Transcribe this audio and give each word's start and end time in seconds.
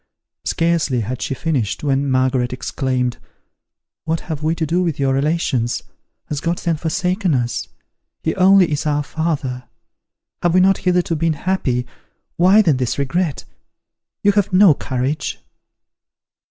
Scarcely 0.45 1.01
had 1.01 1.21
she 1.21 1.35
finished, 1.35 1.83
when 1.83 2.09
Margaret 2.09 2.51
exclaimed, 2.51 3.19
"What 4.05 4.21
have 4.21 4.41
we 4.41 4.55
to 4.55 4.65
do 4.65 4.81
with 4.81 4.97
your 4.99 5.13
relations? 5.13 5.83
Has 6.25 6.41
God 6.41 6.57
then 6.57 6.75
forsaken 6.77 7.35
us? 7.35 7.67
He 8.23 8.35
only 8.35 8.71
is 8.71 8.87
our 8.87 9.03
father! 9.03 9.65
Have 10.41 10.55
we 10.55 10.59
not 10.59 10.79
hitherto 10.79 11.15
been 11.15 11.33
happy? 11.33 11.85
Why 12.35 12.63
then 12.63 12.77
this 12.77 12.97
regret? 12.97 13.43
You 14.23 14.31
have 14.31 14.51
no 14.51 14.73
courage." 14.73 15.37